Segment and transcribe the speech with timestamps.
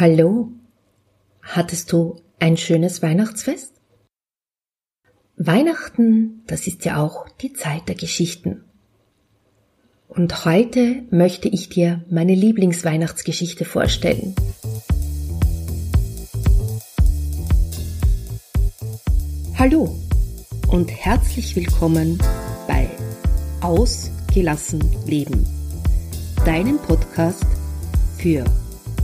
[0.00, 0.50] Hallo,
[1.42, 3.74] hattest du ein schönes Weihnachtsfest?
[5.36, 8.64] Weihnachten, das ist ja auch die Zeit der Geschichten.
[10.08, 14.34] Und heute möchte ich dir meine Lieblingsweihnachtsgeschichte vorstellen.
[19.58, 19.98] Hallo
[20.68, 22.16] und herzlich willkommen
[22.66, 22.88] bei
[23.60, 25.46] Ausgelassen Leben,
[26.46, 27.44] deinem Podcast
[28.16, 28.46] für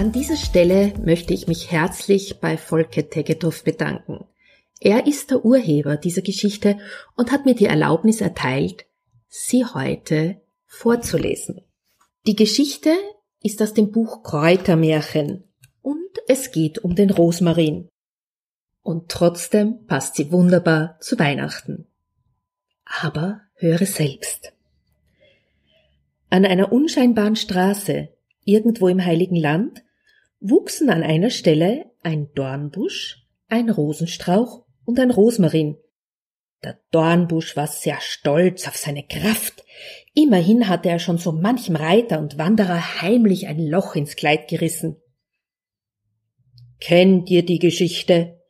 [0.00, 4.24] An dieser Stelle möchte ich mich herzlich bei Volker Tegetov bedanken.
[4.80, 6.78] Er ist der Urheber dieser Geschichte
[7.16, 8.86] und hat mir die Erlaubnis erteilt,
[9.28, 11.60] sie heute vorzulesen.
[12.26, 12.94] Die Geschichte
[13.42, 15.44] ist aus dem Buch Kräutermärchen
[15.82, 17.90] und es geht um den Rosmarin.
[18.80, 21.86] Und trotzdem passt sie wunderbar zu Weihnachten.
[23.02, 24.54] Aber höre selbst.
[26.30, 28.08] An einer unscheinbaren Straße,
[28.46, 29.82] irgendwo im Heiligen Land,
[30.40, 35.76] wuchsen an einer Stelle ein Dornbusch, ein Rosenstrauch und ein Rosmarin.
[36.62, 39.64] Der Dornbusch war sehr stolz auf seine Kraft.
[40.14, 44.96] Immerhin hatte er schon so manchem Reiter und Wanderer heimlich ein Loch ins Kleid gerissen.
[46.80, 48.40] Kennt ihr die Geschichte?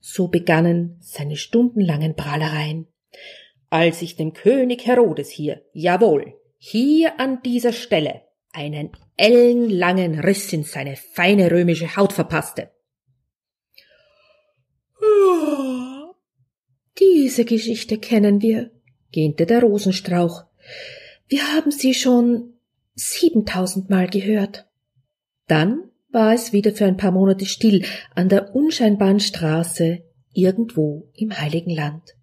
[0.00, 2.86] So begannen seine stundenlangen Prahlereien.
[3.70, 10.64] Als ich dem König Herodes hier, jawohl, hier an dieser Stelle, einen ellenlangen Riss in
[10.64, 12.70] seine feine römische Haut verpasste.
[16.98, 18.70] Diese Geschichte kennen wir,
[19.12, 20.44] gähnte der Rosenstrauch.
[21.28, 22.54] Wir haben sie schon
[22.94, 24.66] siebentausendmal gehört.
[25.46, 27.84] Dann war es wieder für ein paar Monate still
[28.14, 32.16] an der unscheinbaren Straße irgendwo im heiligen Land.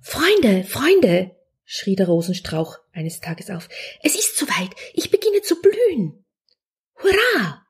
[0.00, 1.32] Freunde, Freunde,
[1.64, 3.68] schrie der Rosenstrauch eines Tages auf.
[4.02, 4.70] Es ist soweit.
[4.94, 6.24] Ich beginne zu blühen.
[6.96, 7.66] Hurra!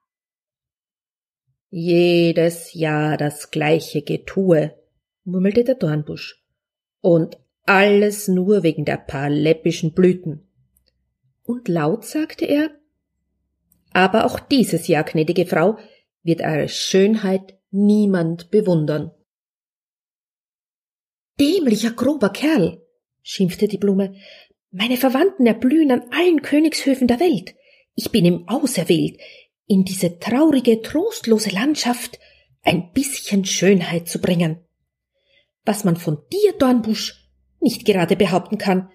[1.71, 4.77] Jedes Jahr das gleiche Getue,
[5.25, 6.43] murmelte der Dornbusch.
[7.01, 10.49] Und alles nur wegen der paar läppischen Blüten.
[11.45, 12.71] Und laut sagte er,
[13.93, 15.79] aber auch dieses Jahr, gnädige Frau,
[16.23, 19.11] wird eure Schönheit niemand bewundern.
[21.41, 22.83] Dämlicher, grober Kerl,
[23.23, 24.15] schimpfte die Blume.
[24.73, 27.55] Meine Verwandten erblühen an allen Königshöfen der Welt.
[27.95, 29.21] Ich bin ihm auserwählt,
[29.67, 32.19] in diese traurige, trostlose Landschaft
[32.63, 34.65] ein bisschen Schönheit zu bringen.
[35.65, 38.91] Was man von dir, Dornbusch, nicht gerade behaupten kann,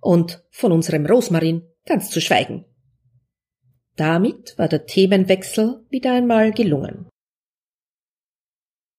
[0.00, 2.64] und von unserem Rosmarin ganz zu schweigen.
[3.96, 7.08] Damit war der Themenwechsel wieder einmal gelungen.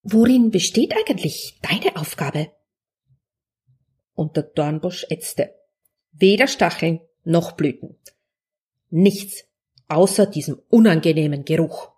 [0.03, 2.51] Worin besteht eigentlich deine Aufgabe?
[4.15, 5.55] und der Dornbusch ätzte.
[6.13, 7.95] Weder Stacheln noch Blüten.
[8.89, 9.45] Nichts
[9.87, 11.91] außer diesem unangenehmen Geruch.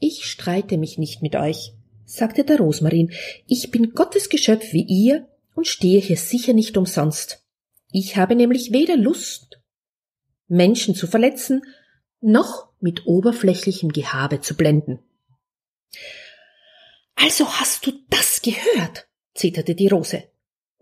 [0.00, 3.12] Ich streite mich nicht mit euch, sagte der Rosmarin.
[3.46, 7.44] Ich bin Gottes Geschöpf wie ihr und stehe hier sicher nicht umsonst.
[7.92, 9.60] Ich habe nämlich weder Lust,
[10.48, 11.62] Menschen zu verletzen,
[12.20, 15.00] noch mit oberflächlichem Gehabe zu blenden.
[17.14, 19.06] Also hast du das gehört?
[19.34, 20.24] zitterte die Rose.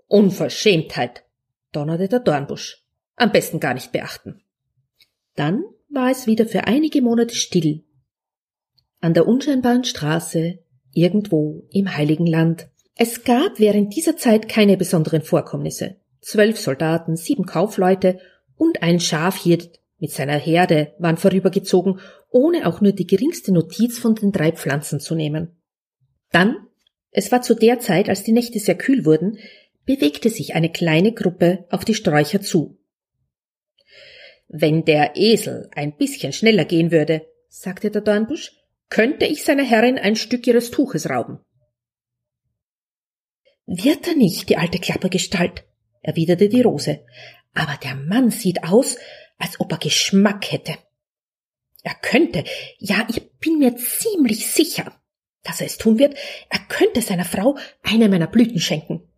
[0.07, 1.25] Unverschämtheit,
[1.73, 2.85] donnerte der Dornbusch.
[3.17, 4.43] Am besten gar nicht beachten.
[5.37, 7.85] Dann war es wieder für einige Monate still.
[9.01, 10.59] An der unscheinbaren Straße,
[10.93, 12.69] irgendwo im Heiligen Land.
[12.97, 15.97] Es gab während dieser Zeit keine besonderen Vorkommnisse.
[16.21, 18.19] Zwölf Soldaten, sieben Kaufleute
[18.57, 22.01] und ein Schafhirt mit seiner Herde waren vorübergezogen,
[22.31, 25.61] ohne auch nur die geringste Notiz von den drei Pflanzen zu nehmen.
[26.31, 26.57] Dann
[27.13, 29.39] es war zu der Zeit, als die Nächte sehr kühl wurden,
[29.91, 32.79] bewegte sich eine kleine Gruppe auf die Sträucher zu.
[34.47, 38.53] Wenn der Esel ein bisschen schneller gehen würde, sagte der Dornbusch,
[38.89, 41.41] könnte ich seiner Herrin ein Stück ihres Tuches rauben.
[43.67, 45.65] Wird er nicht, die alte Klappergestalt,
[46.03, 47.05] erwiderte die Rose,
[47.53, 48.97] aber der Mann sieht aus,
[49.39, 50.79] als ob er Geschmack hätte.
[51.83, 52.45] Er könnte,
[52.79, 55.01] ja, ich bin mir ziemlich sicher,
[55.43, 56.15] dass er es tun wird,
[56.49, 59.10] er könnte seiner Frau eine meiner Blüten schenken.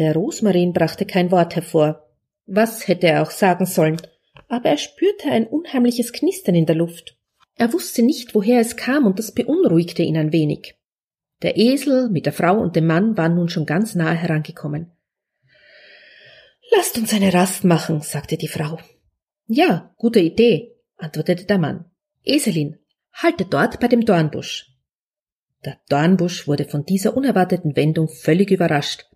[0.00, 2.10] Der Rosmarin brachte kein Wort hervor.
[2.46, 4.00] Was hätte er auch sagen sollen?
[4.50, 7.16] aber er spürte ein unheimliches Knistern in der Luft.
[7.56, 10.74] Er wusste nicht, woher es kam, und das beunruhigte ihn ein wenig.
[11.42, 14.90] Der Esel mit der Frau und dem Mann waren nun schon ganz nahe herangekommen.
[16.74, 18.78] Lasst uns eine Rast machen, sagte die Frau.
[19.46, 21.84] Ja, gute Idee, antwortete der Mann.
[22.24, 22.78] Eselin,
[23.12, 24.66] halte dort bei dem Dornbusch.
[25.64, 29.09] Der Dornbusch wurde von dieser unerwarteten Wendung völlig überrascht.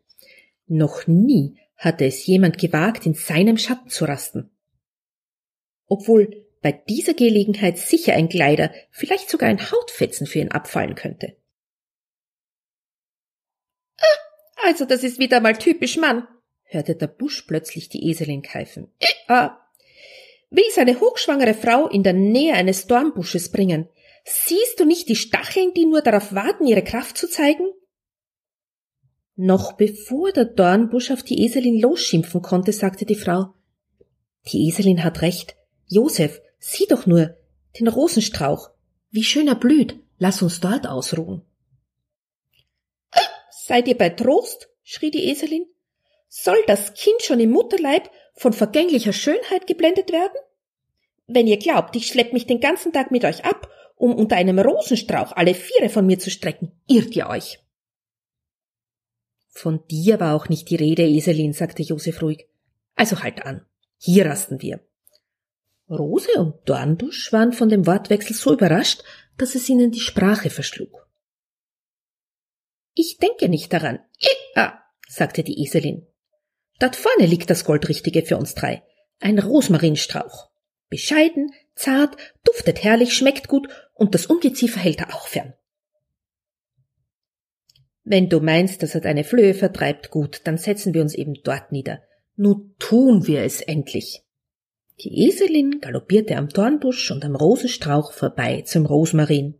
[0.66, 4.50] Noch nie hatte es jemand gewagt, in seinem Schatten zu rasten.
[5.87, 11.37] Obwohl bei dieser Gelegenheit sicher ein Kleider, vielleicht sogar ein Hautfetzen für ihn abfallen könnte.
[13.99, 16.26] Ah, also das ist wieder mal typisch Mann,
[16.64, 18.90] hörte der Busch plötzlich die Eselin keifen.
[19.28, 19.49] Äh,
[20.50, 23.88] will seine hochschwangere Frau in der Nähe eines Dornbusches bringen.
[24.25, 27.66] Siehst du nicht die Stacheln, die nur darauf warten, ihre Kraft zu zeigen?
[29.36, 33.54] Noch bevor der Dornbusch auf die Eselin losschimpfen konnte, sagte die Frau,
[34.46, 35.56] die Eselin hat recht.
[35.86, 37.36] Josef, sieh doch nur,
[37.78, 38.70] den Rosenstrauch.
[39.10, 39.96] Wie schön er blüht.
[40.19, 41.42] Lass uns dort ausruhen.
[43.50, 44.69] Seid ihr bei Trost?
[44.82, 45.66] schrie die Eselin.
[46.28, 50.37] Soll das Kind schon im Mutterleib von vergänglicher Schönheit geblendet werden?
[51.26, 54.58] Wenn ihr glaubt, ich schlepp mich den ganzen Tag mit euch ab, um unter einem
[54.58, 57.63] Rosenstrauch alle Viere von mir zu strecken, irrt ihr euch.
[59.54, 62.48] Von dir war auch nicht die Rede, Eselin, sagte Josef ruhig.
[62.96, 63.64] Also halt an.
[63.98, 64.80] Hier rasten wir.
[65.88, 69.04] Rose und Dornbusch waren von dem Wortwechsel so überrascht,
[69.38, 71.08] dass es ihnen die Sprache verschlug.
[72.94, 74.00] Ich denke nicht daran.
[74.56, 74.78] Ah,
[75.08, 76.06] sagte die Eselin.
[76.80, 78.82] Dort vorne liegt das Goldrichtige für uns drei.
[79.20, 80.50] Ein Rosmarinstrauch.
[80.88, 85.54] Bescheiden, zart, duftet herrlich, schmeckt gut und das Ungeziefer hält er auch fern.
[88.04, 91.72] Wenn du meinst, dass er deine Flöhe vertreibt, gut, dann setzen wir uns eben dort
[91.72, 92.02] nieder.
[92.36, 94.22] Nun tun wir es endlich.
[95.00, 99.54] Die Eselin galoppierte am Dornbusch und am Rosenstrauch vorbei zum Rosmarin.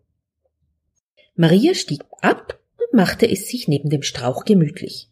[1.35, 5.09] Maria stieg ab und machte es sich neben dem Strauch gemütlich.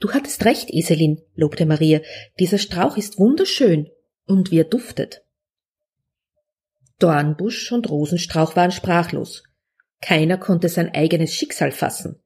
[0.00, 2.00] Du hattest recht, Eselin, lobte Maria.
[2.38, 3.90] Dieser Strauch ist wunderschön
[4.26, 5.24] und wie er duftet.
[6.98, 9.44] Dornbusch und Rosenstrauch waren sprachlos.
[10.00, 12.22] Keiner konnte sein eigenes Schicksal fassen.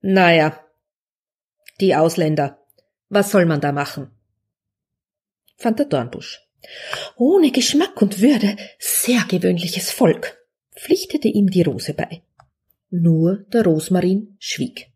[0.00, 0.58] Naja,
[1.80, 2.58] die Ausländer.
[3.08, 4.10] Was soll man da machen?
[5.56, 6.40] fand der Dornbusch.
[7.16, 10.38] Ohne Geschmack und Würde, sehr gewöhnliches Volk,
[10.74, 12.22] pflichtete ihm die Rose bei.
[12.90, 14.90] Nur der Rosmarin schwieg.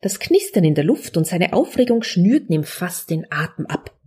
[0.00, 3.98] Das Knistern in der Luft und seine Aufregung schnürten ihm fast den Atem ab.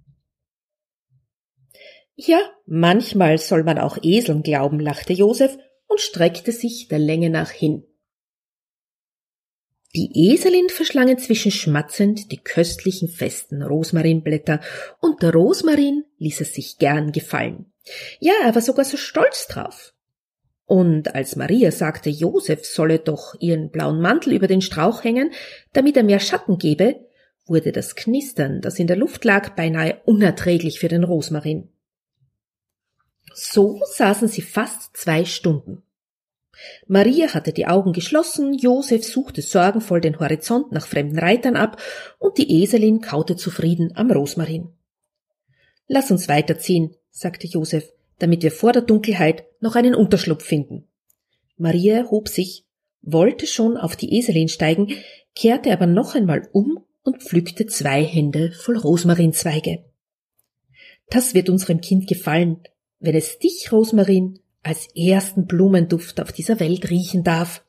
[2.15, 5.57] Ja, manchmal soll man auch Eseln glauben, lachte Josef
[5.87, 7.83] und streckte sich der Länge nach hin.
[9.95, 14.59] Die Eselin verschlang inzwischen schmatzend die köstlichen festen Rosmarinblätter,
[14.99, 17.71] und der Rosmarin ließ es sich gern gefallen.
[18.19, 19.93] Ja, er war sogar so stolz drauf.
[20.65, 25.31] Und als Maria sagte, Josef solle doch ihren blauen Mantel über den Strauch hängen,
[25.71, 27.07] damit er mehr Schatten gebe,
[27.45, 31.69] wurde das Knistern, das in der Luft lag, beinahe unerträglich für den Rosmarin.
[33.33, 35.83] So saßen sie fast zwei Stunden.
[36.87, 41.79] Maria hatte die Augen geschlossen, Josef suchte sorgenvoll den Horizont nach fremden Reitern ab
[42.19, 44.69] und die Eselin kaute zufrieden am Rosmarin.
[45.87, 50.87] Lass uns weiterziehen, sagte Josef, damit wir vor der Dunkelheit noch einen Unterschlupf finden.
[51.57, 52.65] Maria hob sich,
[53.01, 54.93] wollte schon auf die Eselin steigen,
[55.35, 59.85] kehrte aber noch einmal um und pflückte zwei Hände voll Rosmarinzweige.
[61.09, 62.61] Das wird unserem Kind gefallen,
[62.99, 67.63] wenn es dich, Rosmarin, als ersten Blumenduft auf dieser Welt riechen darf.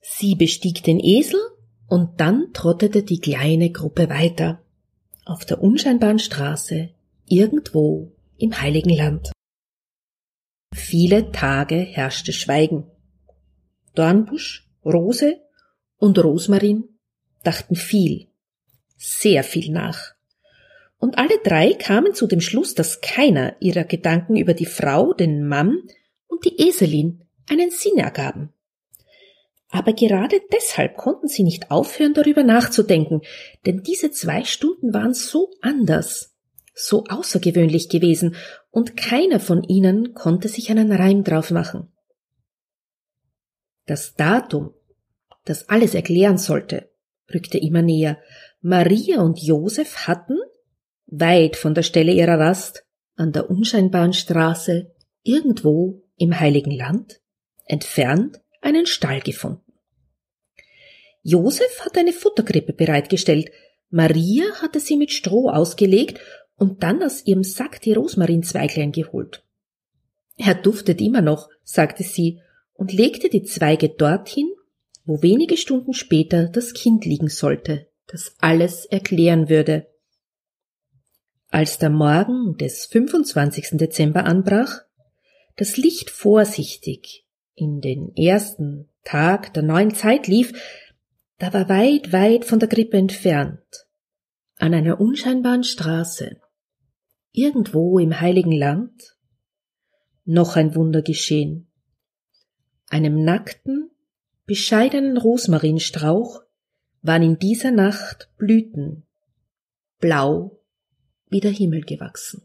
[0.00, 1.40] Sie bestieg den Esel
[1.88, 4.62] und dann trottete die kleine Gruppe weiter
[5.24, 6.90] auf der unscheinbaren Straße
[7.26, 9.30] irgendwo im heiligen Land.
[10.74, 12.90] Viele Tage herrschte Schweigen.
[13.94, 15.40] Dornbusch, Rose
[15.98, 16.84] und Rosmarin
[17.42, 18.28] dachten viel,
[18.96, 20.14] sehr viel nach.
[20.98, 25.46] Und alle drei kamen zu dem Schluss, dass keiner ihrer Gedanken über die Frau, den
[25.46, 25.82] Mann
[26.26, 28.52] und die Eselin einen Sinn ergaben.
[29.70, 33.20] Aber gerade deshalb konnten sie nicht aufhören, darüber nachzudenken,
[33.66, 36.34] denn diese zwei Stunden waren so anders,
[36.74, 38.36] so außergewöhnlich gewesen,
[38.70, 41.92] und keiner von ihnen konnte sich einen Reim drauf machen.
[43.86, 44.74] Das Datum,
[45.44, 46.90] das alles erklären sollte,
[47.32, 48.18] rückte immer näher.
[48.60, 50.38] Maria und Josef hatten,
[51.08, 52.84] weit von der Stelle ihrer Rast,
[53.16, 57.20] an der unscheinbaren Straße, irgendwo im heiligen Land,
[57.66, 59.72] entfernt, einen Stall gefunden.
[61.22, 63.50] Josef hatte eine Futterkrippe bereitgestellt,
[63.90, 66.20] Maria hatte sie mit Stroh ausgelegt
[66.56, 69.44] und dann aus ihrem Sack die Rosmarinzweiglein geholt.
[70.36, 72.40] Er duftet immer noch, sagte sie
[72.74, 74.50] und legte die Zweige dorthin,
[75.04, 79.86] wo wenige Stunden später das Kind liegen sollte, das alles erklären würde.
[81.50, 83.78] Als der Morgen des 25.
[83.78, 84.82] Dezember anbrach,
[85.56, 87.24] das Licht vorsichtig
[87.54, 90.52] in den ersten Tag der neuen Zeit lief,
[91.38, 93.86] da war weit, weit von der Krippe entfernt,
[94.58, 96.36] an einer unscheinbaren Straße,
[97.32, 99.16] irgendwo im heiligen Land,
[100.26, 101.66] noch ein Wunder geschehen.
[102.90, 103.90] Einem nackten,
[104.44, 106.42] bescheidenen Rosmarinstrauch
[107.00, 109.06] waren in dieser Nacht Blüten,
[109.98, 110.57] blau
[111.30, 112.42] wie der Himmel gewachsen.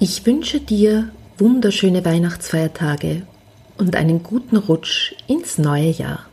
[0.00, 3.26] Ich wünsche dir wunderschöne Weihnachtsfeiertage
[3.78, 6.28] und einen guten Rutsch ins neue Jahr.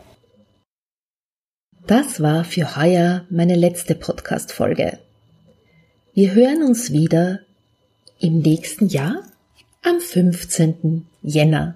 [1.87, 4.99] Das war für heuer meine letzte Podcast-Folge.
[6.13, 7.39] Wir hören uns wieder
[8.19, 9.23] im nächsten Jahr
[9.83, 11.05] am 15.
[11.21, 11.75] Jänner.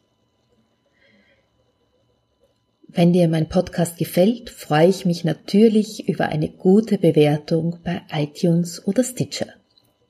[2.87, 8.83] Wenn dir mein Podcast gefällt, freue ich mich natürlich über eine gute Bewertung bei iTunes
[8.87, 9.53] oder Stitcher.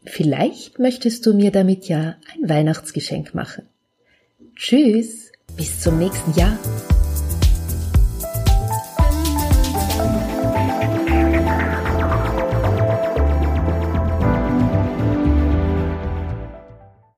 [0.05, 3.67] Vielleicht möchtest du mir damit ja ein Weihnachtsgeschenk machen.
[4.55, 6.57] Tschüss, bis zum nächsten Jahr.